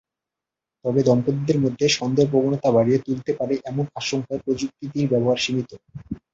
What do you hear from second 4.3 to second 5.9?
প্রযুক্তিটির ব্যবহার সীমিত।